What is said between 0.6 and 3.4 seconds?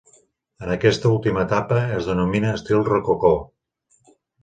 En aquesta última etapa es denomina estil rococó.